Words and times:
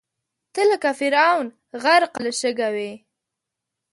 ته 0.53 0.61
لکه 0.71 0.89
فرعون، 0.99 1.47
غرقه 1.83 2.19
له 2.25 2.31
شکه 2.39 2.67
وې 2.75 2.91